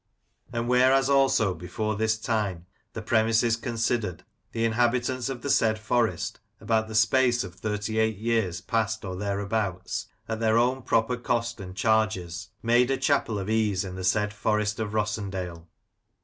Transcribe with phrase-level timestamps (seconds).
[0.51, 6.39] And whereas "also, before this time, the premises considered, the Inhabitants of the "said forrest,
[6.59, 11.75] about the space of 38 years past or thereabouts, at their "own proper cost and
[11.75, 15.67] charges, made a Chapel of ease in the said" Forrest of Rossendale.